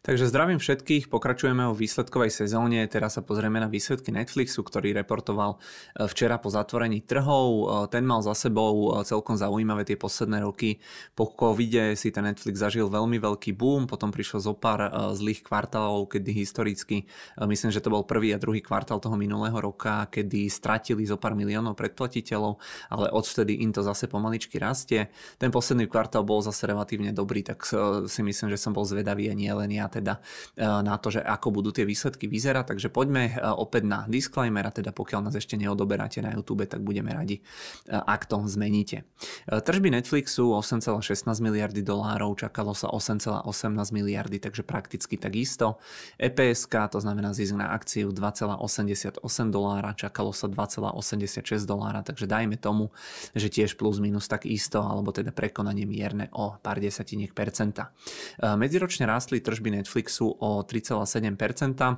Takže 0.00 0.32
zdravím 0.32 0.56
všetkých, 0.56 1.12
pokračujeme 1.12 1.68
o 1.68 1.76
výsledkovej 1.76 2.32
sezóne, 2.32 2.88
teraz 2.88 3.20
sa 3.20 3.22
pozrieme 3.22 3.60
na 3.60 3.68
výsledky 3.68 4.08
Netflixu, 4.08 4.64
ktorý 4.64 4.96
reportoval 4.96 5.60
e, 5.60 6.08
včera 6.08 6.40
po 6.40 6.48
zatvorení 6.48 7.04
trhov. 7.04 7.48
E, 7.52 7.64
ten 7.92 8.08
mal 8.08 8.24
za 8.24 8.32
sebou 8.32 8.96
e, 8.96 9.04
celkom 9.04 9.36
zaujímavé 9.36 9.84
tie 9.84 10.00
posledné 10.00 10.40
roky. 10.40 10.80
Po 11.12 11.28
covide 11.28 12.00
si 12.00 12.08
ten 12.08 12.24
Netflix 12.24 12.64
zažil 12.64 12.88
veľmi 12.88 13.20
veľký 13.20 13.52
boom, 13.52 13.84
potom 13.84 14.08
prišlo 14.08 14.40
zo 14.40 14.56
pár 14.56 14.88
zlých 15.12 15.44
kvartálov, 15.44 16.08
kedy 16.08 16.32
historicky, 16.32 17.04
myslím, 17.36 17.68
že 17.68 17.84
to 17.84 17.92
bol 17.92 18.08
prvý 18.08 18.32
a 18.32 18.40
druhý 18.40 18.64
kvartál 18.64 19.04
toho 19.04 19.20
minulého 19.20 19.60
roka, 19.60 20.08
kedy 20.08 20.48
stratili 20.48 21.04
zo 21.04 21.20
pár 21.20 21.36
miliónov 21.36 21.76
predplatiteľov, 21.76 22.56
ale 22.88 23.12
odvtedy 23.12 23.60
im 23.60 23.68
to 23.68 23.84
zase 23.84 24.08
pomaličky 24.08 24.56
rastie. 24.56 25.12
Ten 25.36 25.52
posledný 25.52 25.92
kvartál 25.92 26.24
bol 26.24 26.40
zase 26.40 26.64
relatívne 26.64 27.12
dobrý, 27.12 27.44
tak 27.44 27.68
si 28.08 28.20
myslím, 28.24 28.48
že 28.48 28.56
som 28.56 28.72
bol 28.72 28.88
zvedavý 28.88 29.28
a 29.28 29.36
nie 29.36 29.52
len 29.52 29.76
ja 29.76 29.90
teda 30.00 30.18
e, 30.56 30.64
na 30.64 30.96
to, 30.96 31.12
že 31.12 31.20
ako 31.20 31.52
budú 31.52 31.70
tie 31.70 31.84
výsledky 31.84 32.24
vyzerať. 32.26 32.74
Takže 32.74 32.88
poďme 32.88 33.30
e, 33.30 33.32
opäť 33.44 33.84
na 33.84 34.08
disclaimer 34.08 34.64
a 34.64 34.72
teda 34.72 34.96
pokiaľ 34.96 35.28
nás 35.28 35.36
ešte 35.36 35.60
neodoberáte 35.60 36.24
na 36.24 36.32
YouTube, 36.32 36.64
tak 36.64 36.80
budeme 36.80 37.12
radi, 37.12 37.44
e, 37.86 37.94
ak 37.94 38.24
to 38.24 38.40
zmeníte. 38.48 39.04
Tržby 39.46 39.92
Netflixu 39.92 40.56
8,16 40.56 41.28
miliardy 41.44 41.84
dolárov, 41.84 42.40
čakalo 42.40 42.72
sa 42.72 42.88
8,18 42.88 43.44
miliardy, 43.92 44.40
takže 44.40 44.64
prakticky 44.64 45.20
takisto. 45.20 45.76
EPS, 46.16 46.66
to 46.70 46.98
znamená 46.98 47.36
zisk 47.36 47.54
na 47.54 47.76
akciu 47.76 48.10
2,88 48.10 49.20
dolára, 49.52 49.92
čakalo 49.92 50.32
sa 50.32 50.48
2,86 50.48 51.44
dolára, 51.68 52.00
takže 52.00 52.24
dajme 52.24 52.56
tomu, 52.56 52.88
že 53.36 53.52
tiež 53.52 53.76
plus 53.76 54.00
minus 54.00 54.30
tak 54.30 54.48
isto, 54.48 54.80
alebo 54.80 55.12
teda 55.12 55.34
prekonanie 55.34 55.84
mierne 55.84 56.30
o 56.32 56.56
pár 56.56 56.78
desatiniek 56.78 57.34
percenta. 57.34 57.90
Medziročne 58.38 59.04
rástli 59.04 59.42
tržby 59.42 59.79
Netflixu 59.80 60.36
o 60.38 60.62
3,7% 60.62 61.96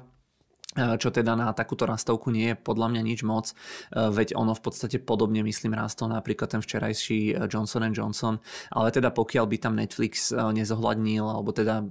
čo 0.72 1.12
teda 1.12 1.36
na 1.36 1.52
takúto 1.52 1.84
rastovku 1.84 2.32
nie 2.32 2.52
je 2.52 2.56
podľa 2.56 2.96
mňa 2.96 3.02
nič 3.04 3.20
moc, 3.28 3.52
veď 3.92 4.32
ono 4.32 4.56
v 4.56 4.62
podstate 4.64 4.96
podobne 5.04 5.44
myslím 5.44 5.76
rastol 5.76 6.08
napríklad 6.08 6.56
ten 6.56 6.64
včerajší 6.64 7.44
Johnson 7.44 7.84
Johnson, 7.92 8.40
ale 8.72 8.88
teda 8.88 9.12
pokiaľ 9.12 9.44
by 9.52 9.56
tam 9.60 9.76
Netflix 9.76 10.32
nezohľadnil 10.32 11.24
alebo 11.28 11.52
teda 11.52 11.84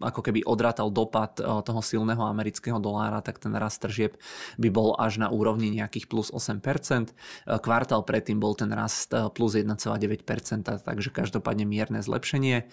ako 0.00 0.20
keby 0.24 0.40
odrátal 0.48 0.88
dopad 0.88 1.36
toho 1.36 1.80
silného 1.84 2.24
amerického 2.24 2.80
dolára, 2.80 3.20
tak 3.20 3.36
ten 3.36 3.52
rast 3.52 3.84
tržieb 3.84 4.16
by 4.56 4.72
bol 4.72 4.96
až 4.96 5.20
na 5.20 5.28
úrovni 5.28 5.68
nejakých 5.68 6.08
plus 6.08 6.32
8%. 6.32 7.12
Kvartál 7.44 8.08
predtým 8.08 8.40
bol 8.40 8.56
ten 8.56 8.72
rast 8.72 9.12
plus 9.36 9.52
1,9%, 9.52 9.68
takže 10.64 11.08
každopádne 11.12 11.68
mierne 11.68 12.00
zlepšenie. 12.00 12.64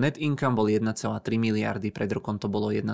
Net 0.00 0.16
income 0.16 0.56
bol 0.56 0.72
1,3 0.72 0.88
miliardy, 1.36 1.92
pred 1.92 2.08
rokom 2.08 2.40
to 2.40 2.48
bolo 2.48 2.72
1,6 2.72 2.88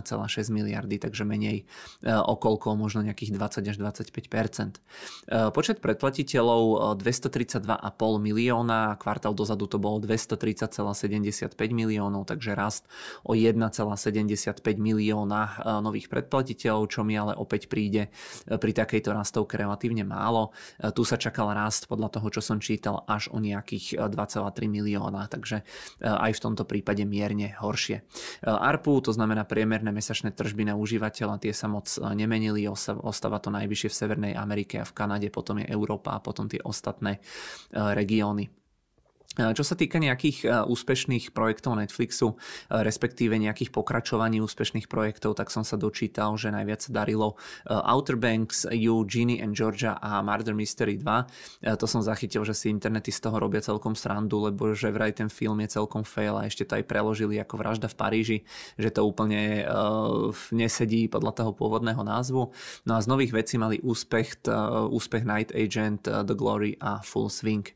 miliardy, 0.51 0.99
takže 0.99 1.23
menej 1.23 1.67
E, 1.67 1.67
okolko 2.05 2.78
možno 2.78 3.02
nejakých 3.02 3.34
20 3.34 3.70
až 3.70 3.77
25 3.78 4.11
e, 4.14 5.50
Počet 5.50 5.78
predplatiteľov 5.83 6.97
232,5 6.98 7.64
e, 7.64 8.19
milióna, 8.22 8.97
kvartál 8.97 9.34
dozadu 9.34 9.66
to 9.66 9.83
bolo 9.83 9.98
230,75 10.02 11.55
miliónov, 11.75 12.28
takže 12.28 12.55
rast 12.55 12.86
o 13.27 13.34
1,75 13.34 14.62
milióna 14.78 15.41
nových 15.83 16.08
predplatiteľov, 16.08 16.83
čo 16.91 17.02
mi 17.02 17.19
ale 17.19 17.34
opäť 17.34 17.66
príde 17.66 18.10
pri 18.47 18.72
takejto 18.72 19.12
rastovke 19.12 19.58
relatívne 19.58 20.06
málo. 20.06 20.55
Tu 20.78 21.03
sa 21.03 21.19
čakal 21.19 21.50
rast 21.53 21.91
podľa 21.91 22.19
toho, 22.19 22.27
čo 22.30 22.41
som 22.41 22.58
čítal, 22.62 23.05
až 23.06 23.30
o 23.34 23.38
nejakých 23.42 24.08
2,3 24.10 24.70
milióna, 24.70 25.27
takže 25.28 25.62
aj 26.03 26.32
v 26.34 26.41
tomto 26.41 26.64
prípade 26.64 27.03
mierne 27.05 27.55
horšie. 27.58 28.04
ARPU, 28.44 29.00
to 29.03 29.12
znamená 29.14 29.44
priemerné 29.48 29.91
mesačné 29.91 30.31
tržby 30.31 30.69
na 30.69 30.75
užívateľa, 30.78 31.43
tie 31.43 31.53
sa 31.58 31.66
moc 31.66 31.91
eh, 31.91 32.06
nemenili, 32.14 32.70
ostáva 32.70 33.42
to 33.42 33.50
najvyššie 33.50 33.91
v 33.91 33.98
Severnej 33.98 34.32
Amerike 34.38 34.78
a 34.78 34.86
v 34.86 34.94
Kanade, 34.94 35.26
potom 35.34 35.58
je 35.58 35.66
Európa 35.66 36.14
a 36.14 36.22
potom 36.22 36.46
tie 36.46 36.62
ostatné 36.62 37.19
eh, 37.19 37.22
regióny. 37.74 38.46
Čo 39.38 39.62
sa 39.66 39.75
týka 39.75 39.99
nejakých 39.99 40.38
e, 40.43 40.47
úspešných 40.66 41.34
projektov 41.34 41.75
Netflixu, 41.75 42.34
e, 42.34 42.82
respektíve 42.82 43.34
nejakých 43.38 43.75
pokračovaní 43.75 44.38
úspešných 44.43 44.87
projektov, 44.87 45.34
tak 45.34 45.50
som 45.50 45.66
sa 45.66 45.75
dočítal, 45.75 46.38
že 46.38 46.54
najviac 46.54 46.82
sa 46.82 46.91
darilo 46.91 47.34
e, 47.34 47.71
Outer 47.71 48.19
Banks, 48.19 48.66
You, 48.71 49.03
Ginny 49.06 49.43
and 49.43 49.54
Georgia 49.54 49.99
a 49.99 50.22
Murder 50.22 50.54
Mystery 50.54 50.99
2. 50.99 51.75
To 51.78 51.87
som 51.91 52.03
zachytil, 52.03 52.47
že 52.47 52.54
si 52.54 52.71
internety 52.71 53.10
z 53.10 53.26
toho 53.26 53.38
robia 53.43 53.62
celkom 53.62 53.99
srandu, 53.99 54.38
lebo 54.43 54.75
že 54.75 54.94
vraj 54.94 55.15
ten 55.15 55.26
film 55.26 55.59
je 55.66 55.75
celkom 55.75 56.06
fail 56.06 56.38
a 56.38 56.47
ešte 56.47 56.66
to 56.66 56.78
aj 56.78 56.84
preložili 56.87 57.38
ako 57.43 57.55
Vražda 57.59 57.91
v 57.91 57.99
Paríži, 57.99 58.38
že 58.78 58.94
to 58.94 59.03
úplne 59.06 59.66
nesedí 60.55 61.10
podľa 61.10 61.32
toho 61.43 61.50
pôvodného 61.55 62.03
názvu. 62.03 62.55
No 62.87 62.93
a 62.94 63.03
z 63.03 63.06
nových 63.10 63.34
vecí 63.34 63.59
mali 63.59 63.82
úspech, 63.82 64.47
úspech 64.91 65.22
Night 65.26 65.50
Agent, 65.55 66.06
The 66.06 66.37
Glory 66.38 66.78
a 66.78 67.03
Full 67.03 67.31
Swing. 67.31 67.66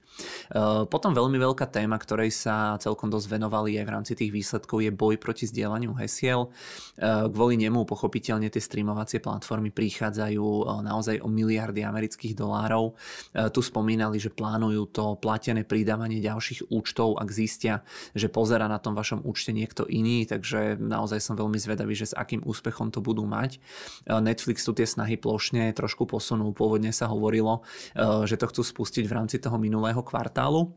Potom 0.88 1.10
veľmi 1.16 1.32
veľmi 1.32 1.40
veľká 1.52 1.68
téma, 1.68 2.00
ktorej 2.00 2.32
sa 2.32 2.80
celkom 2.80 3.12
dosť 3.12 3.36
venovali 3.36 3.76
aj 3.76 3.84
v 3.84 3.92
rámci 3.92 4.12
tých 4.16 4.32
výsledkov, 4.32 4.80
je 4.80 4.88
boj 4.88 5.20
proti 5.20 5.44
zdieľaniu 5.44 5.92
hesiel. 6.00 6.48
E, 6.96 7.28
kvôli 7.28 7.60
nemu 7.60 7.84
pochopiteľne 7.84 8.48
tie 8.48 8.64
streamovacie 8.64 9.20
platformy 9.20 9.68
prichádzajú 9.68 10.40
e, 10.40 10.62
naozaj 10.80 11.20
o 11.20 11.28
miliardy 11.28 11.84
amerických 11.84 12.32
dolárov. 12.32 12.96
E, 13.36 13.52
tu 13.52 13.60
spomínali, 13.60 14.16
že 14.16 14.32
plánujú 14.32 14.88
to 14.96 15.20
platené 15.20 15.68
pridávanie 15.68 16.24
ďalších 16.24 16.72
účtov, 16.72 17.20
ak 17.20 17.28
zistia, 17.28 17.84
že 18.16 18.32
pozera 18.32 18.64
na 18.64 18.80
tom 18.80 18.96
vašom 18.96 19.20
účte 19.28 19.52
niekto 19.52 19.84
iný, 19.84 20.24
takže 20.24 20.80
naozaj 20.80 21.20
som 21.20 21.36
veľmi 21.36 21.60
zvedavý, 21.60 21.92
že 21.92 22.08
s 22.08 22.16
akým 22.16 22.40
úspechom 22.48 22.88
to 22.88 23.04
budú 23.04 23.28
mať. 23.28 23.60
Netflix 24.08 24.64
tu 24.64 24.72
tie 24.72 24.88
snahy 24.88 25.20
plošne 25.20 25.68
trošku 25.76 26.08
posunú. 26.08 26.48
Pôvodne 26.56 26.94
sa 26.96 27.12
hovorilo, 27.12 27.60
že 28.24 28.40
to 28.40 28.48
chcú 28.48 28.62
spustiť 28.64 29.04
v 29.04 29.12
rámci 29.12 29.36
toho 29.36 29.60
minulého 29.60 30.00
kvartálu. 30.00 30.72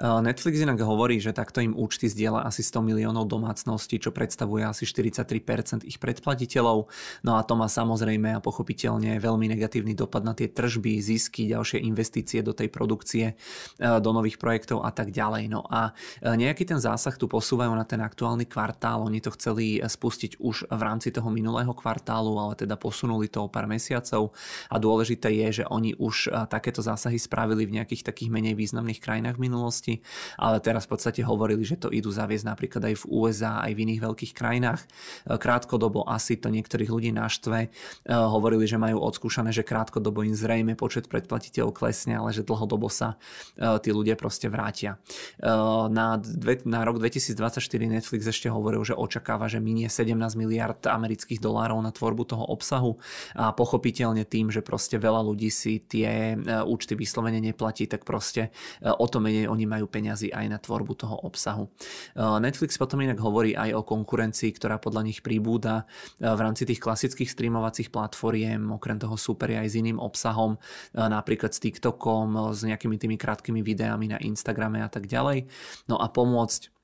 Netflix 0.00 0.64
inak 0.64 0.80
hovorí, 0.80 1.20
že 1.20 1.36
takto 1.36 1.60
im 1.60 1.76
účty 1.76 2.08
zdieľa 2.08 2.48
asi 2.48 2.64
100 2.64 2.80
miliónov 2.80 3.28
domácností, 3.28 4.00
čo 4.00 4.10
predstavuje 4.16 4.64
asi 4.64 4.88
43% 4.88 5.84
ich 5.84 6.00
predplatiteľov. 6.00 6.88
No 7.20 7.32
a 7.36 7.44
to 7.44 7.52
má 7.58 7.68
samozrejme 7.68 8.32
a 8.32 8.40
pochopiteľne 8.40 9.20
veľmi 9.20 9.52
negatívny 9.52 9.92
dopad 9.92 10.24
na 10.24 10.32
tie 10.32 10.48
tržby, 10.48 11.04
zisky, 11.04 11.52
ďalšie 11.52 11.84
investície 11.84 12.40
do 12.40 12.56
tej 12.56 12.72
produkcie, 12.72 13.36
do 13.76 14.10
nových 14.16 14.40
projektov 14.40 14.88
a 14.88 14.90
tak 14.94 15.12
ďalej. 15.12 15.52
No 15.52 15.68
a 15.68 15.92
nejaký 16.24 16.64
ten 16.64 16.80
zásah 16.80 17.12
tu 17.20 17.28
posúvajú 17.28 17.76
na 17.76 17.84
ten 17.84 18.00
aktuálny 18.00 18.48
kvartál. 18.48 19.04
Oni 19.04 19.20
to 19.20 19.36
chceli 19.36 19.84
spustiť 19.84 20.40
už 20.40 20.72
v 20.72 20.80
rámci 20.80 21.12
toho 21.12 21.28
minulého 21.28 21.76
kvartálu, 21.76 22.40
ale 22.40 22.56
teda 22.56 22.80
posunuli 22.80 23.28
to 23.28 23.44
o 23.44 23.52
pár 23.52 23.68
mesiacov. 23.68 24.32
A 24.72 24.80
dôležité 24.80 25.28
je, 25.44 25.60
že 25.60 25.64
oni 25.68 25.92
už 26.00 26.32
takéto 26.48 26.80
zásahy 26.80 27.20
spravili 27.20 27.68
v 27.68 27.76
nejakých 27.76 28.08
takých 28.08 28.32
menej 28.32 28.56
významných 28.56 29.02
krajinách 29.02 29.36
minulosti, 29.50 29.98
ale 30.38 30.62
teraz 30.62 30.86
v 30.86 30.94
podstate 30.94 31.26
hovorili, 31.26 31.66
že 31.66 31.74
to 31.74 31.90
idú 31.90 32.14
zaviesť 32.14 32.46
napríklad 32.46 32.82
aj 32.86 32.94
v 33.02 33.04
USA, 33.10 33.58
aj 33.66 33.74
v 33.74 33.82
iných 33.90 34.00
veľkých 34.06 34.32
krajinách. 34.32 34.80
E, 34.80 35.34
krátkodobo 35.34 36.06
asi 36.06 36.38
to 36.38 36.46
niektorých 36.46 36.86
ľudí 36.86 37.10
naštve. 37.10 37.58
E, 37.66 37.68
hovorili, 38.14 38.70
že 38.70 38.78
majú 38.78 39.02
odskúšané, 39.02 39.50
že 39.50 39.66
krátkodobo 39.66 40.22
im 40.22 40.38
zrejme 40.38 40.78
počet 40.78 41.10
predplatiteľov 41.10 41.74
klesne, 41.74 42.22
ale 42.22 42.30
že 42.30 42.46
dlhodobo 42.46 42.86
sa 42.86 43.18
e, 43.58 43.74
tí 43.82 43.90
ľudia 43.90 44.14
proste 44.14 44.46
vrátia. 44.46 45.02
Na, 45.40 46.20
dve, 46.20 46.60
na 46.68 46.84
rok 46.84 47.00
2024 47.00 47.56
Netflix 47.88 48.28
ešte 48.28 48.52
hovoril, 48.52 48.84
že 48.84 48.94
očakáva, 48.94 49.48
že 49.48 49.58
minie 49.58 49.88
17 49.88 50.12
miliard 50.36 50.78
amerických 50.84 51.40
dolárov 51.40 51.80
na 51.80 51.90
tvorbu 51.90 52.22
toho 52.28 52.44
obsahu 52.44 53.00
a 53.32 53.56
pochopiteľne 53.56 54.28
tým, 54.28 54.52
že 54.52 54.60
proste 54.60 55.00
veľa 55.00 55.24
ľudí 55.24 55.48
si 55.48 55.80
tie 55.80 56.36
účty 56.66 56.92
vyslovene 56.98 57.40
neplatí, 57.40 57.88
tak 57.88 58.04
proste 58.04 58.52
o 58.84 59.06
to 59.08 59.22
menej 59.22 59.39
oni 59.46 59.64
majú 59.68 59.86
peňazí 59.86 60.32
aj 60.34 60.46
na 60.50 60.58
tvorbu 60.58 60.92
toho 60.98 61.16
obsahu. 61.22 61.70
Uh, 62.16 62.40
Netflix 62.42 62.74
potom 62.80 63.00
inak 63.04 63.20
hovorí 63.22 63.54
aj 63.54 63.76
o 63.76 63.86
konkurencii, 63.86 64.50
ktorá 64.56 64.80
podľa 64.82 65.06
nich 65.06 65.20
pribúda 65.22 65.84
uh, 65.84 66.34
v 66.34 66.40
rámci 66.40 66.66
tých 66.66 66.82
klasických 66.82 67.30
streamovacích 67.30 67.92
platformiem, 67.94 68.72
okrem 68.74 68.98
toho 68.98 69.14
super 69.20 69.52
aj 69.52 69.68
s 69.70 69.78
iným 69.78 70.02
obsahom, 70.02 70.56
uh, 70.56 71.06
napríklad 71.06 71.54
s 71.54 71.62
TikTokom, 71.62 72.56
s 72.56 72.66
nejakými 72.66 72.96
tými 72.96 73.16
krátkými 73.20 73.60
videami 73.62 74.10
na 74.10 74.18
Instagrame 74.18 74.82
a 74.82 74.88
tak 74.88 75.06
ďalej. 75.06 75.46
No 75.86 76.00
a 76.00 76.08
pomôcť 76.10 76.79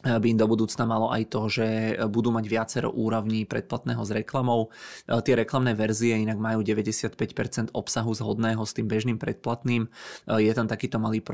by 0.00 0.26
im 0.32 0.38
do 0.40 0.48
budúcna 0.48 0.88
malo 0.88 1.12
aj 1.12 1.22
to, 1.28 1.40
že 1.52 1.66
budú 2.08 2.32
mať 2.32 2.44
viacero 2.48 2.88
úrovní 2.88 3.44
predplatného 3.44 4.00
s 4.00 4.10
reklamou. 4.10 4.72
E, 5.04 5.20
tie 5.20 5.36
reklamné 5.36 5.76
verzie 5.76 6.16
inak 6.16 6.40
majú 6.40 6.64
95% 6.64 7.76
obsahu 7.76 8.10
zhodného 8.16 8.64
s 8.64 8.72
tým 8.72 8.88
bežným 8.88 9.18
predplatným. 9.20 9.84
E, 9.84 9.88
je 10.40 10.52
tam 10.56 10.64
takýto 10.64 10.96
malý 10.96 11.20
e, 11.20 11.28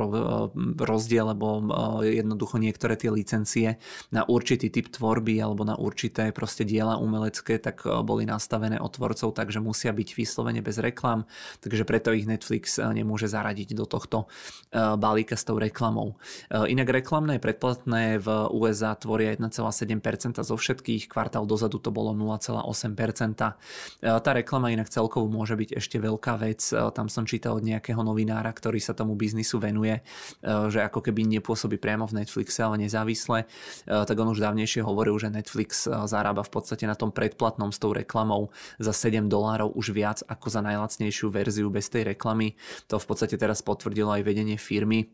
rozdiel, 0.82 1.30
lebo 1.30 1.62
jednoducho 2.02 2.58
niektoré 2.58 2.98
tie 2.98 3.10
licencie 3.10 3.68
na 4.10 4.26
určitý 4.26 4.70
typ 4.70 4.90
tvorby 4.90 5.38
alebo 5.38 5.62
na 5.62 5.78
určité 5.78 6.34
proste 6.34 6.66
diela 6.66 6.98
umelecké 6.98 7.58
tak 7.62 7.86
boli 8.02 8.26
nastavené 8.26 8.82
od 8.82 8.90
tvorcov, 8.90 9.34
takže 9.34 9.62
musia 9.62 9.94
byť 9.94 10.08
vyslovene 10.18 10.60
bez 10.60 10.78
reklam, 10.82 11.24
takže 11.62 11.86
preto 11.86 12.10
ich 12.14 12.26
Netflix 12.26 12.78
nemôže 12.78 13.30
zaradiť 13.30 13.74
do 13.74 13.84
tohto 13.88 14.30
balíka 14.74 15.34
s 15.34 15.46
tou 15.46 15.58
reklamou. 15.58 16.18
Inak 16.50 16.88
reklamné 17.02 17.38
predplatné 17.42 18.20
v 18.20 18.28
USA 18.56 18.96
tvoria 18.96 19.36
1,7% 19.36 20.40
zo 20.40 20.56
všetkých, 20.56 21.12
kvartál 21.12 21.44
dozadu 21.44 21.76
to 21.76 21.92
bolo 21.92 22.16
0,8%. 22.16 23.52
Tá 24.00 24.30
reklama 24.32 24.72
inak 24.72 24.88
celkovo 24.88 25.28
môže 25.28 25.54
byť 25.60 25.76
ešte 25.76 26.00
veľká 26.00 26.40
vec. 26.40 26.64
Tam 26.96 27.12
som 27.12 27.28
čítal 27.28 27.60
od 27.60 27.64
nejakého 27.68 28.00
novinára, 28.00 28.48
ktorý 28.48 28.80
sa 28.80 28.96
tomu 28.96 29.12
biznisu 29.12 29.60
venuje, 29.60 30.00
že 30.42 30.80
ako 30.80 31.04
keby 31.04 31.28
nepôsobí 31.38 31.76
priamo 31.76 32.08
v 32.08 32.24
Netflixe, 32.24 32.64
ale 32.64 32.80
nezávisle, 32.80 33.44
tak 33.84 34.16
on 34.16 34.32
už 34.32 34.40
dávnejšie 34.40 34.80
hovoril, 34.80 35.20
že 35.20 35.28
Netflix 35.28 35.84
zarába 35.86 36.40
v 36.40 36.50
podstate 36.56 36.88
na 36.88 36.96
tom 36.96 37.12
predplatnom 37.12 37.68
s 37.68 37.78
tou 37.78 37.92
reklamou 37.92 38.48
za 38.80 38.96
7 38.96 39.28
dolárov 39.28 39.76
už 39.76 39.92
viac 39.92 40.24
ako 40.24 40.46
za 40.48 40.64
najlacnejšiu 40.64 41.28
verziu 41.28 41.68
bez 41.68 41.92
tej 41.92 42.16
reklamy. 42.16 42.56
To 42.88 42.96
v 42.96 43.06
podstate 43.06 43.36
teraz 43.36 43.60
potvrdilo 43.60 44.14
aj 44.14 44.22
vedenie 44.24 44.56
firmy 44.56 45.12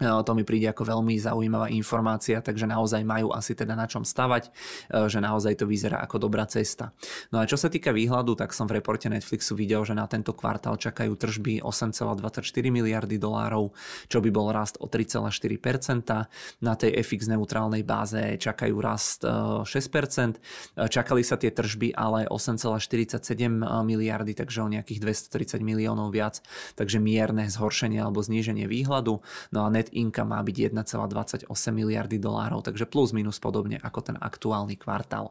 to 0.00 0.32
mi 0.36 0.44
príde 0.44 0.68
ako 0.68 0.84
veľmi 0.84 1.16
zaujímavá 1.16 1.72
informácia, 1.72 2.44
takže 2.44 2.68
naozaj 2.68 3.00
majú 3.00 3.32
asi 3.32 3.56
teda 3.56 3.72
na 3.72 3.88
čom 3.88 4.04
stavať, 4.04 4.48
e, 4.48 5.08
že 5.08 5.24
naozaj 5.24 5.56
to 5.56 5.64
vyzerá 5.64 6.04
ako 6.04 6.28
dobrá 6.28 6.44
cesta. 6.44 6.92
No 7.32 7.40
a 7.40 7.48
čo 7.48 7.56
sa 7.56 7.72
týka 7.72 7.96
výhľadu, 7.96 8.36
tak 8.36 8.52
som 8.52 8.68
v 8.68 8.76
reporte 8.80 9.08
Netflixu 9.08 9.56
videl, 9.56 9.80
že 9.88 9.96
na 9.96 10.04
tento 10.04 10.36
kvartál 10.36 10.76
čakajú 10.76 11.16
tržby 11.16 11.64
8,24 11.64 12.44
miliardy 12.68 13.16
dolárov, 13.16 13.72
čo 14.12 14.20
by 14.20 14.28
bol 14.28 14.52
rast 14.52 14.76
o 14.84 14.86
3,4%. 14.90 16.28
Na 16.60 16.74
tej 16.76 16.92
FX 17.00 17.32
neutrálnej 17.32 17.80
báze 17.80 18.36
čakajú 18.36 18.76
rast 18.84 19.24
6%. 19.24 19.64
E, 19.66 20.88
čakali 20.92 21.24
sa 21.24 21.40
tie 21.40 21.48
tržby 21.48 21.96
ale 21.96 22.28
8,47 22.28 23.32
miliardy, 23.64 24.36
takže 24.36 24.60
o 24.60 24.68
nejakých 24.68 25.00
230 25.32 25.64
miliónov 25.64 26.12
viac, 26.12 26.44
takže 26.76 27.00
mierne 27.00 27.48
zhoršenie 27.48 28.02
alebo 28.02 28.20
zníženie 28.20 28.68
výhľadu. 28.68 29.24
No 29.52 29.60
a 29.64 29.68
net 29.72 29.85
net 29.86 29.94
income 29.94 30.34
má 30.34 30.42
byť 30.42 30.74
1,28 30.74 31.46
miliardy 31.70 32.18
dolárov, 32.18 32.66
takže 32.66 32.90
plus 32.90 33.14
minus 33.14 33.38
podobne 33.38 33.78
ako 33.78 34.02
ten 34.02 34.16
aktuálny 34.18 34.74
kvartál. 34.74 35.30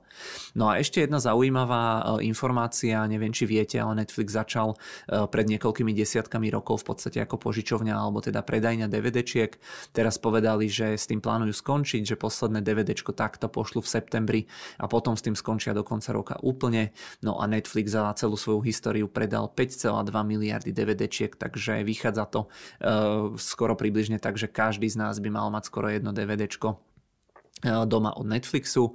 No 0.55 0.71
a 0.71 0.79
ešte 0.79 1.03
jedna 1.03 1.19
zaujímavá 1.19 2.15
e, 2.19 2.31
informácia, 2.31 3.03
neviem 3.03 3.35
či 3.35 3.43
viete, 3.43 3.75
ale 3.75 4.07
Netflix 4.07 4.31
začal 4.31 4.79
e, 5.11 5.27
pred 5.27 5.45
niekoľkými 5.51 5.91
desiatkami 5.91 6.47
rokov 6.55 6.87
v 6.87 6.95
podstate 6.95 7.19
ako 7.19 7.35
požičovňa 7.51 7.91
alebo 7.91 8.23
teda 8.23 8.39
predajňa 8.39 8.87
DVDčiek. 8.87 9.59
Teraz 9.91 10.15
povedali, 10.15 10.71
že 10.71 10.95
s 10.95 11.11
tým 11.11 11.19
plánujú 11.19 11.51
skončiť, 11.51 12.15
že 12.15 12.15
posledné 12.15 12.63
DVDčko 12.63 13.11
takto 13.11 13.51
pošlu 13.51 13.83
v 13.83 13.91
septembri 13.91 14.41
a 14.79 14.87
potom 14.87 15.19
s 15.19 15.25
tým 15.25 15.35
skončia 15.35 15.75
do 15.75 15.83
konca 15.83 16.15
roka 16.15 16.35
úplne. 16.39 16.95
No 17.19 17.43
a 17.43 17.49
Netflix 17.51 17.91
za 17.91 18.07
celú 18.15 18.39
svoju 18.39 18.63
históriu 18.63 19.11
predal 19.11 19.51
5,2 19.51 19.91
miliardy 20.23 20.71
DVDčiek, 20.71 21.35
takže 21.35 21.83
vychádza 21.83 22.23
to 22.31 22.41
uh, 22.47 23.33
skoro 23.35 23.73
približne 23.73 24.21
tak, 24.21 24.37
že 24.37 24.44
že 24.45 24.53
každý 24.53 24.85
z 24.85 25.01
nás 25.01 25.17
by 25.17 25.33
mal 25.33 25.49
mať 25.49 25.73
skoro 25.73 25.89
jedno 25.89 26.13
DVDčko 26.13 26.77
doma 27.63 28.11
od 28.13 28.27
Netflixu. 28.27 28.91
E, 28.91 28.93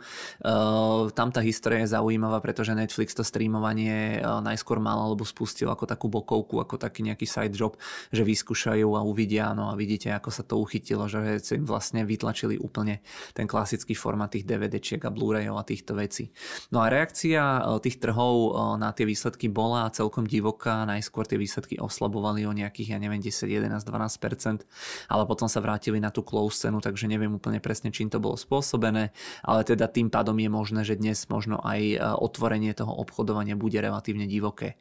tam 1.17 1.29
tá 1.33 1.41
história 1.41 1.83
je 1.83 1.97
zaujímavá, 1.97 2.45
pretože 2.45 2.77
Netflix 2.77 3.17
to 3.17 3.25
streamovanie 3.25 4.21
e, 4.21 4.27
najskôr 4.45 4.77
mal 4.79 5.01
alebo 5.01 5.25
spustil 5.25 5.73
ako 5.73 5.89
takú 5.89 6.13
bokovku, 6.13 6.61
ako 6.61 6.77
taký 6.77 7.03
nejaký 7.03 7.25
side 7.25 7.57
job, 7.57 7.81
že 8.13 8.21
vyskúšajú 8.21 8.95
a 8.95 9.01
uvidia, 9.01 9.57
no 9.57 9.73
a 9.73 9.75
vidíte, 9.75 10.13
ako 10.13 10.31
sa 10.31 10.45
to 10.45 10.61
uchytilo, 10.61 11.09
že 11.09 11.41
im 11.57 11.65
vlastne 11.65 12.05
vytlačili 12.05 12.61
úplne 12.61 13.01
ten 13.33 13.49
klasický 13.49 13.97
format 13.97 14.37
tých 14.37 14.45
DVDčiek 14.45 15.03
a 15.03 15.11
Blu-rayov 15.11 15.57
a 15.57 15.65
týchto 15.65 15.97
vecí. 15.97 16.31
No 16.71 16.85
a 16.85 16.93
reakcia 16.93 17.65
tých 17.81 17.99
trhov 17.99 18.55
na 18.77 18.93
tie 18.93 19.09
výsledky 19.09 19.49
bola 19.49 19.89
celkom 19.91 20.29
divoká, 20.29 20.85
najskôr 20.85 21.27
tie 21.27 21.41
výsledky 21.41 21.81
oslabovali 21.81 22.45
o 22.47 22.53
nejakých, 22.53 22.95
ja 22.95 22.99
neviem, 23.01 23.19
10, 23.19 23.49
11, 23.49 23.83
12%, 23.83 24.69
ale 25.11 25.23
potom 25.25 25.49
sa 25.49 25.59
vrátili 25.59 25.99
na 25.99 26.13
tú 26.13 26.23
close 26.23 26.61
cenu, 26.61 26.79
takže 26.79 27.11
neviem 27.11 27.33
úplne 27.33 27.59
presne, 27.59 27.91
čím 27.91 28.13
to 28.13 28.23
bolo 28.23 28.37
spôsobené, 28.51 29.15
ale 29.47 29.63
teda 29.63 29.87
tým 29.87 30.11
pádom 30.11 30.35
je 30.35 30.51
možné, 30.51 30.83
že 30.83 30.99
dnes 30.99 31.23
možno 31.31 31.63
aj 31.63 31.81
e, 31.95 31.97
otvorenie 32.03 32.75
toho 32.75 32.91
obchodovania 32.91 33.55
bude 33.55 33.79
relatívne 33.79 34.27
divoké. 34.27 34.75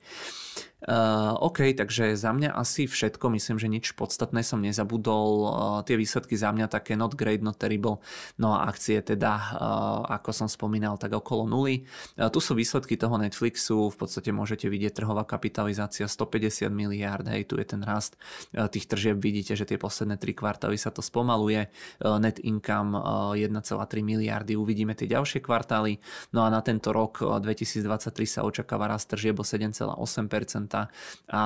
Uh, 0.79 1.35
OK, 1.43 1.75
takže 1.75 2.15
za 2.15 2.31
mňa 2.31 2.55
asi 2.55 2.87
všetko, 2.87 3.35
myslím, 3.35 3.59
že 3.59 3.67
nič 3.67 3.85
podstatné 3.99 4.47
som 4.47 4.63
nezabudol. 4.63 5.27
Uh, 5.43 5.51
tie 5.83 5.99
výsledky 5.99 6.39
za 6.39 6.55
mňa 6.55 6.71
také 6.71 6.95
not 6.95 7.19
great, 7.19 7.43
not 7.43 7.59
terrible. 7.59 7.99
No 8.39 8.55
a 8.55 8.63
akcie 8.71 9.03
teda, 9.03 9.59
uh, 9.59 10.07
ako 10.07 10.31
som 10.31 10.47
spomínal, 10.47 10.95
tak 10.95 11.11
okolo 11.11 11.51
nuly. 11.51 11.83
Uh, 12.15 12.31
tu 12.31 12.39
sú 12.39 12.55
výsledky 12.55 12.95
toho 12.95 13.19
Netflixu, 13.19 13.91
v 13.91 13.97
podstate 13.99 14.31
môžete 14.31 14.71
vidieť 14.71 15.03
trhová 15.03 15.27
kapitalizácia 15.27 16.07
150 16.07 16.71
miliárd, 16.71 17.27
hej, 17.27 17.43
tu 17.43 17.59
je 17.59 17.67
ten 17.67 17.83
rast 17.83 18.15
uh, 18.55 18.71
tých 18.71 18.87
tržieb, 18.87 19.19
vidíte, 19.19 19.59
že 19.59 19.67
tie 19.67 19.75
posledné 19.75 20.15
tri 20.15 20.31
kvartály 20.31 20.79
sa 20.79 20.95
to 20.95 21.03
spomaluje. 21.03 21.67
Uh, 21.99 22.23
net 22.23 22.39
income 22.39 22.95
uh, 22.95 23.35
1,3 23.35 23.51
miliardy, 23.99 24.55
uvidíme 24.55 24.95
tie 24.95 25.11
ďalšie 25.11 25.43
kvartály. 25.43 25.99
No 26.31 26.47
a 26.47 26.47
na 26.47 26.63
tento 26.63 26.95
rok 26.95 27.19
uh, 27.19 27.43
2023 27.43 28.15
sa 28.23 28.47
očakáva 28.47 28.87
rast 28.87 29.11
tržieb 29.11 29.35
o 29.35 29.43
7,8% 29.43 30.68
a 30.73 31.41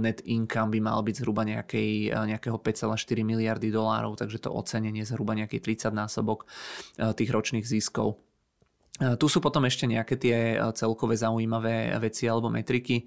net 0.00 0.22
income 0.24 0.72
by 0.72 0.80
mal 0.80 1.00
byť 1.04 1.14
zhruba 1.20 1.44
nejakej, 1.44 2.12
nejakého 2.14 2.56
5,4 2.56 2.94
miliardy 3.22 3.68
dolárov, 3.68 4.16
takže 4.16 4.42
to 4.42 4.54
ocenenie 4.54 5.04
zhruba 5.04 5.36
nejaký 5.36 5.60
30 5.60 5.92
násobok 5.92 6.46
tých 6.96 7.30
ročných 7.30 7.66
ziskov. 7.66 8.16
E, 9.02 9.18
tu 9.18 9.26
sú 9.26 9.42
potom 9.42 9.66
ešte 9.66 9.90
nejaké 9.90 10.14
tie 10.14 10.54
e, 10.54 10.56
celkové 10.78 11.18
zaujímavé 11.18 11.98
veci 11.98 12.30
alebo 12.30 12.46
metriky. 12.46 13.02
E, 13.02 13.04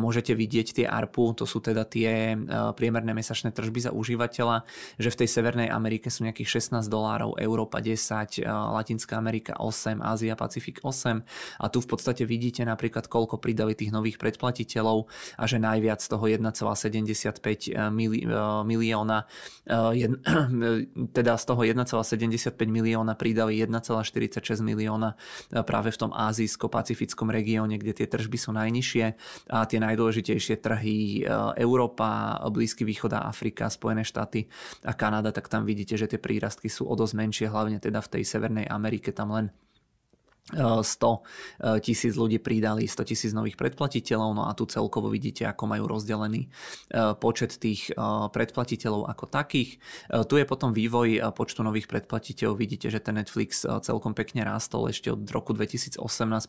môžete 0.00 0.32
vidieť 0.32 0.80
tie 0.80 0.86
ARPU, 0.88 1.36
to 1.36 1.44
sú 1.44 1.60
teda 1.60 1.84
tie 1.84 2.36
priemerné 2.76 3.12
mesačné 3.12 3.52
tržby 3.52 3.90
za 3.90 3.92
užívateľa, 3.92 4.64
že 4.96 5.12
v 5.12 5.18
tej 5.20 5.28
Severnej 5.28 5.68
Amerike 5.68 6.08
sú 6.08 6.24
nejakých 6.24 6.62
16 6.62 6.88
dolárov, 6.88 7.36
Európa 7.36 7.82
10, 7.82 8.46
Latinská 8.46 9.18
Amerika 9.18 9.58
8, 9.58 10.00
Ázia, 10.00 10.38
Pacifik 10.38 10.80
8 10.80 11.20
a 11.60 11.64
tu 11.68 11.78
v 11.82 11.88
podstate 11.88 12.22
vidíte 12.24 12.62
napríklad 12.64 13.10
koľko 13.10 13.42
pridali 13.42 13.74
tých 13.74 13.90
nových 13.90 14.16
predplatiteľov 14.16 15.10
a 15.36 15.44
že 15.44 15.58
najviac 15.58 16.00
z 16.00 16.08
toho 16.08 16.24
1,75 16.30 17.74
milióna, 18.64 19.18
teda 21.18 21.32
z 21.34 21.44
toho 21.44 21.60
1,75 21.66 22.54
milióna 22.54 23.12
pridali 23.18 23.58
1,46 23.60 24.62
milióna 24.62 25.16
práve 25.64 25.90
v 25.90 26.00
tom 26.00 26.10
azijsko-pacifickom 26.12 27.30
regióne, 27.30 27.80
kde 27.80 28.04
tie 28.04 28.06
tržby 28.06 28.38
sú 28.38 28.50
najnižšie 28.54 29.04
a 29.50 29.64
tie 29.66 29.78
najdôležitejšie 29.80 30.60
trhy 30.60 31.24
e, 31.24 31.30
Európa, 31.58 32.38
Blízky 32.52 32.86
východ 32.86 33.14
a 33.16 33.26
Afrika, 33.26 33.66
Spojené 33.72 34.06
štáty 34.06 34.46
a 34.86 34.92
Kanada, 34.94 35.34
tak 35.34 35.50
tam 35.50 35.66
vidíte, 35.66 35.98
že 35.98 36.06
tie 36.06 36.20
prírastky 36.20 36.70
sú 36.70 36.86
o 36.86 36.94
dosť 36.94 37.14
menšie, 37.18 37.46
hlavne 37.50 37.80
teda 37.80 37.98
v 38.04 38.10
tej 38.18 38.22
Severnej 38.22 38.66
Amerike, 38.68 39.10
tam 39.10 39.34
len 39.34 39.50
100 40.52 40.60
eh, 40.60 41.80
tisíc 41.80 42.12
ľudí 42.20 42.36
pridali, 42.36 42.84
100 42.84 43.08
tisíc 43.08 43.32
nových 43.32 43.56
predplatiteľov, 43.56 44.30
no 44.36 44.42
a 44.44 44.52
tu 44.52 44.68
celkovo 44.68 45.08
vidíte, 45.08 45.48
ako 45.48 45.64
majú 45.64 45.88
rozdelený 45.88 46.44
eh, 46.44 47.16
počet 47.16 47.56
tých 47.56 47.88
eh, 47.88 47.96
predplatiteľov 48.28 49.08
ako 49.08 49.24
takých. 49.24 49.80
Tu 50.04 50.34
je 50.36 50.44
potom 50.44 50.76
vývoj 50.76 51.32
počtu 51.32 51.64
nových 51.64 51.88
predplatiteľov, 51.88 52.60
vidíte, 52.60 52.92
že 52.92 53.00
ten 53.00 53.16
Netflix 53.16 53.64
celkom 53.64 54.12
pekne 54.12 54.44
rástol 54.44 54.92
ešte 54.92 55.08
od 55.08 55.24
roku 55.32 55.56
2018, 55.56 55.96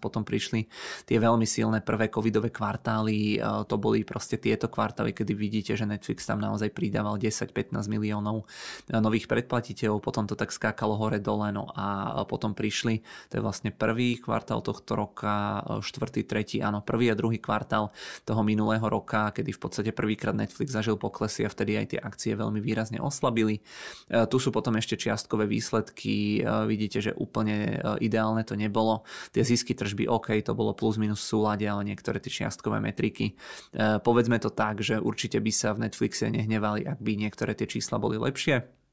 potom 0.02 0.28
prišli 0.28 0.68
tie 1.08 1.18
veľmi 1.22 1.48
silné 1.48 1.80
prvé 1.80 2.12
covidové 2.12 2.52
kvartály, 2.52 3.40
to 3.70 3.76
boli 3.80 4.04
proste 4.04 4.42
tieto 4.42 4.68
kvartály, 4.68 5.16
kedy 5.16 5.34
vidíte, 5.34 5.74
že 5.78 5.88
Netflix 5.88 6.28
tam 6.28 6.44
naozaj 6.44 6.74
pridával 6.76 7.16
10-15 7.16 7.76
miliónov 7.88 8.50
nových 8.92 9.30
predplatiteľov, 9.32 10.04
potom 10.04 10.26
to 10.28 10.36
tak 10.36 10.52
skákalo 10.52 11.00
hore 11.00 11.22
dole, 11.22 11.50
no 11.56 11.70
a 11.74 12.22
potom 12.28 12.52
prišli, 12.58 13.02
to 13.32 13.40
je 13.40 13.46
vlastne 13.46 13.70
prvý 13.86 14.18
kvartál 14.18 14.66
tohto 14.66 14.98
roka, 14.98 15.62
štvrtý, 15.78 16.26
tretí, 16.26 16.58
áno, 16.58 16.82
prvý 16.82 17.14
a 17.14 17.16
druhý 17.16 17.38
kvartál 17.38 17.94
toho 18.26 18.42
minulého 18.42 18.82
roka, 18.82 19.30
kedy 19.30 19.54
v 19.54 19.62
podstate 19.62 19.92
prvýkrát 19.94 20.34
Netflix 20.34 20.74
zažil 20.74 20.98
poklesy 20.98 21.46
a 21.46 21.54
vtedy 21.54 21.78
aj 21.78 21.94
tie 21.94 22.00
akcie 22.02 22.34
veľmi 22.34 22.58
výrazne 22.58 22.98
oslabili. 22.98 23.62
E, 24.10 24.26
tu 24.26 24.42
sú 24.42 24.50
potom 24.50 24.74
ešte 24.82 24.98
čiastkové 24.98 25.46
výsledky, 25.46 26.42
e, 26.42 26.66
vidíte, 26.66 26.98
že 27.06 27.12
úplne 27.14 27.78
e, 27.78 28.02
ideálne 28.02 28.42
to 28.42 28.58
nebolo. 28.58 29.06
Tie 29.30 29.46
zisky 29.46 29.78
tržby 29.78 30.10
OK, 30.10 30.34
to 30.42 30.58
bolo 30.58 30.74
plus 30.74 30.98
minus 30.98 31.22
v 31.22 31.38
súlade, 31.38 31.66
ale 31.70 31.86
niektoré 31.86 32.18
tie 32.18 32.34
čiastkové 32.34 32.82
metriky. 32.82 33.38
Povedzme 33.76 34.42
to 34.42 34.50
tak, 34.50 34.82
že 34.82 34.98
určite 34.98 35.38
by 35.38 35.52
sa 35.54 35.78
v 35.78 35.86
Netflixe 35.86 36.26
nehnevali, 36.34 36.90
ak 36.90 36.98
by 36.98 37.12
niektoré 37.22 37.54
tie 37.54 37.70
čísla 37.70 38.02
boli 38.02 38.18
lepšie 38.18 38.85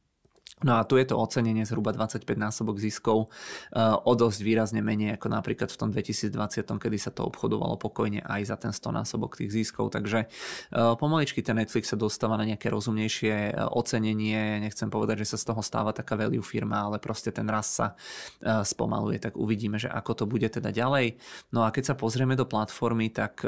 No 0.63 0.79
a 0.79 0.87
tu 0.87 0.97
je 0.97 1.07
to 1.07 1.19
ocenenie 1.19 1.67
zhruba 1.67 1.91
25 1.91 2.25
násobok 2.39 2.79
ziskov, 2.79 3.27
eh, 3.75 3.83
o 3.83 4.13
dosť 4.15 4.41
výrazne 4.47 4.81
menej 4.81 5.19
ako 5.19 5.27
napríklad 5.29 5.69
v 5.75 5.79
tom 5.79 5.91
2020, 5.91 6.79
kedy 6.79 6.99
sa 6.99 7.11
to 7.11 7.27
obchodovalo 7.27 7.75
pokojne 7.77 8.23
aj 8.23 8.41
za 8.47 8.57
ten 8.57 8.71
100 8.71 8.95
násobok 8.95 9.35
tých 9.35 9.51
ziskov. 9.51 9.91
Takže 9.91 10.27
eh, 10.27 10.95
pomaličky 10.97 11.43
ten 11.43 11.59
Netflix 11.59 11.91
sa 11.91 11.99
dostáva 11.99 12.39
na 12.39 12.47
nejaké 12.47 12.71
rozumnejšie 12.71 13.35
eh, 13.35 13.55
ocenenie. 13.75 14.63
Nechcem 14.63 14.87
povedať, 14.87 15.27
že 15.27 15.35
sa 15.35 15.39
z 15.39 15.45
toho 15.51 15.61
stáva 15.61 15.91
taká 15.91 16.15
value 16.15 16.43
firma, 16.43 16.87
ale 16.87 17.03
proste 17.03 17.35
ten 17.35 17.47
raz 17.51 17.75
sa 17.75 17.95
spomaluje. 18.43 19.19
Tak 19.19 19.35
uvidíme, 19.39 19.81
že 19.81 19.89
ako 19.89 20.13
to 20.13 20.25
bude 20.29 20.45
teda 20.47 20.71
ďalej. 20.71 21.17
No 21.51 21.65
a 21.65 21.73
keď 21.73 21.93
sa 21.93 21.95
pozrieme 21.99 22.37
do 22.37 22.45
platformy, 22.45 23.09
tak 23.09 23.47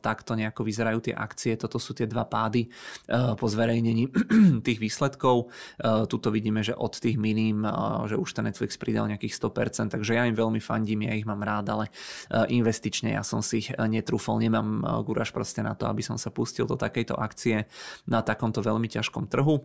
takto 0.00 0.32
nejako 0.38 0.62
vyzerajú 0.62 1.10
tie 1.10 1.14
akcie. 1.16 1.58
Toto 1.58 1.80
sú 1.82 1.96
tie 1.96 2.06
dva 2.06 2.28
pády 2.28 2.70
po 3.10 3.46
zverejnení 3.48 4.12
tých 4.66 4.78
výsledkov. 4.78 5.50
Tu 6.06 6.16
tuto 6.18 6.34
vidíme, 6.34 6.66
že 6.66 6.74
od 6.74 6.98
tých 6.98 7.14
minim, 7.14 7.62
že 8.10 8.18
už 8.18 8.34
ten 8.34 8.50
Netflix 8.50 8.74
pridal 8.74 9.06
nejakých 9.06 9.38
100%, 9.38 9.94
takže 9.94 10.18
ja 10.18 10.26
im 10.26 10.34
veľmi 10.34 10.58
fandím, 10.58 11.06
ja 11.06 11.14
ich 11.14 11.22
mám 11.22 11.46
rád, 11.46 11.70
ale 11.70 11.94
investične 12.50 13.14
ja 13.14 13.22
som 13.22 13.38
si 13.38 13.62
ich 13.62 13.70
netrúfol, 13.78 14.42
nemám 14.42 14.82
guraž 15.06 15.30
proste 15.30 15.62
na 15.62 15.78
to, 15.78 15.86
aby 15.86 16.02
som 16.02 16.18
sa 16.18 16.34
pustil 16.34 16.66
do 16.66 16.74
takejto 16.74 17.14
akcie 17.14 17.70
na 18.10 18.26
takomto 18.26 18.58
veľmi 18.58 18.90
ťažkom 18.90 19.30
trhu. 19.30 19.62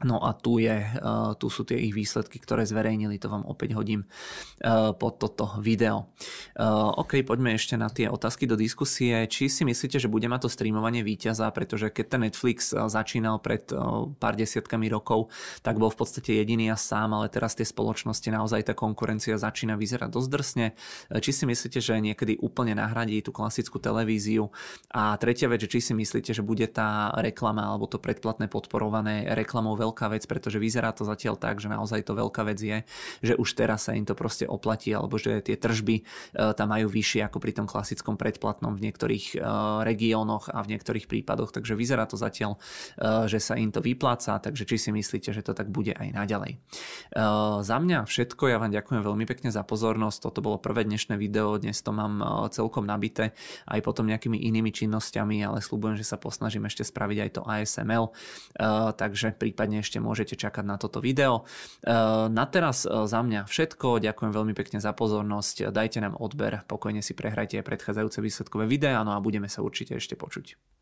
No 0.00 0.16
a 0.24 0.32
tu, 0.32 0.56
je, 0.56 0.72
uh, 0.72 1.36
tu 1.36 1.52
sú 1.52 1.68
tie 1.68 1.76
ich 1.76 1.92
výsledky, 1.92 2.40
ktoré 2.40 2.64
zverejnili, 2.64 3.20
to 3.20 3.28
vám 3.28 3.44
opäť 3.44 3.76
hodím 3.76 4.08
uh, 4.64 4.96
pod 4.96 5.20
toto 5.20 5.60
video. 5.60 6.08
Uh, 6.56 6.88
OK, 7.04 7.20
poďme 7.20 7.52
ešte 7.52 7.76
na 7.76 7.92
tie 7.92 8.08
otázky 8.08 8.48
do 8.48 8.56
diskusie. 8.56 9.28
Či 9.28 9.52
si 9.52 9.62
myslíte, 9.68 10.00
že 10.00 10.08
bude 10.08 10.24
mať 10.24 10.48
to 10.48 10.50
streamovanie 10.50 11.04
víťaza, 11.04 11.52
pretože 11.52 11.92
keď 11.92 12.06
ten 12.16 12.20
Netflix 12.24 12.72
začínal 12.72 13.44
pred 13.44 13.68
pár 14.16 14.34
desiatkami 14.40 14.88
rokov, 14.88 15.28
tak 15.60 15.76
bol 15.76 15.92
v 15.92 16.00
podstate 16.00 16.32
jediný 16.32 16.72
a 16.72 16.80
sám, 16.80 17.12
ale 17.12 17.28
teraz 17.28 17.52
tie 17.52 17.68
spoločnosti 17.68 18.24
naozaj 18.32 18.72
tá 18.72 18.74
konkurencia 18.76 19.36
začína 19.36 19.76
vyzerať 19.76 20.08
dosť 20.08 20.28
drsne. 20.32 20.66
Či 21.12 21.30
si 21.30 21.44
myslíte, 21.44 21.78
že 21.84 22.00
niekedy 22.00 22.40
úplne 22.40 22.72
nahradí 22.72 23.20
tú 23.20 23.36
klasickú 23.36 23.76
televíziu? 23.76 24.48
A 24.96 25.12
tretia 25.20 25.52
vec, 25.52 25.60
či 25.68 25.84
si 25.84 25.92
myslíte, 25.92 26.32
že 26.32 26.40
bude 26.40 26.64
tá 26.72 27.12
reklama 27.20 27.68
alebo 27.68 27.84
to 27.84 28.00
predplatné 28.00 28.48
podporované 28.48 29.28
reklamou 29.36 29.76
veľká 29.90 30.06
vec, 30.14 30.22
pretože 30.30 30.62
vyzerá 30.62 30.94
to 30.94 31.02
zatiaľ 31.02 31.34
tak, 31.34 31.58
že 31.58 31.66
naozaj 31.66 32.06
to 32.06 32.14
veľká 32.14 32.46
vec 32.46 32.62
je, 32.62 32.78
že 33.26 33.34
už 33.34 33.58
teraz 33.58 33.90
sa 33.90 33.98
im 33.98 34.06
to 34.06 34.14
proste 34.14 34.46
oplatí, 34.46 34.94
alebo 34.94 35.18
že 35.18 35.42
tie 35.42 35.58
tržby 35.58 35.96
e, 35.98 36.02
tam 36.54 36.70
majú 36.70 36.86
vyššie 36.86 37.26
ako 37.26 37.42
pri 37.42 37.52
tom 37.58 37.66
klasickom 37.66 38.14
predplatnom 38.14 38.78
v 38.78 38.86
niektorých 38.86 39.34
e, 39.34 39.36
regiónoch 39.82 40.54
a 40.54 40.62
v 40.62 40.78
niektorých 40.78 41.10
prípadoch, 41.10 41.50
takže 41.50 41.74
vyzerá 41.74 42.06
to 42.06 42.14
zatiaľ, 42.14 42.54
e, 42.54 43.26
že 43.26 43.42
sa 43.42 43.58
im 43.58 43.74
to 43.74 43.82
vypláca, 43.82 44.38
takže 44.38 44.62
či 44.62 44.78
si 44.78 44.90
myslíte, 44.94 45.34
že 45.34 45.42
to 45.42 45.50
tak 45.50 45.66
bude 45.66 45.90
aj 45.90 46.14
naďalej. 46.14 46.62
Za 47.60 47.76
mňa 47.82 48.06
všetko, 48.06 48.52
ja 48.52 48.62
vám 48.62 48.70
ďakujem 48.70 49.02
veľmi 49.02 49.24
pekne 49.26 49.50
za 49.50 49.66
pozornosť, 49.66 50.30
toto 50.30 50.44
bolo 50.44 50.62
prvé 50.62 50.86
dnešné 50.86 51.18
video, 51.18 51.58
dnes 51.58 51.82
to 51.82 51.90
mám 51.90 52.22
celkom 52.54 52.86
nabité 52.86 53.34
aj 53.66 53.80
potom 53.82 54.06
nejakými 54.06 54.38
inými 54.38 54.70
činnosťami, 54.70 55.42
ale 55.42 55.64
slúbujem, 55.64 55.98
že 55.98 56.06
sa 56.06 56.20
posnažím 56.20 56.68
ešte 56.68 56.86
spraviť 56.86 57.18
aj 57.18 57.30
to 57.34 57.42
ASML, 57.42 58.04
takže 58.94 59.34
prípadne 59.40 59.79
ešte 59.80 59.98
môžete 60.00 60.36
čakať 60.36 60.64
na 60.64 60.76
toto 60.76 61.00
video. 61.00 61.48
E, 61.82 61.92
na 62.28 62.44
teraz 62.48 62.84
e, 62.84 63.08
za 63.08 63.20
mňa 63.20 63.48
všetko, 63.48 64.00
ďakujem 64.00 64.32
veľmi 64.32 64.54
pekne 64.56 64.78
za 64.78 64.92
pozornosť, 64.96 65.72
dajte 65.72 66.00
nám 66.00 66.16
odber, 66.16 66.64
pokojne 66.68 67.04
si 67.04 67.12
prehrajte 67.12 67.60
predchádzajúce 67.60 68.20
výsledkové 68.20 68.64
videá, 68.64 69.02
no 69.04 69.12
a 69.12 69.20
budeme 69.20 69.48
sa 69.48 69.60
určite 69.60 69.96
ešte 69.96 70.16
počuť. 70.16 70.79